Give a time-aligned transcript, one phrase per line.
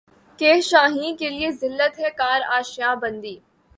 [0.39, 3.35] کہ شاہیں کیلئے ذلت ہے کار آشیاں بندی